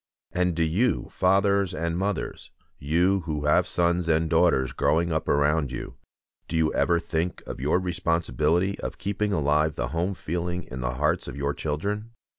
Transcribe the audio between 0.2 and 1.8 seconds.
And do you, fathers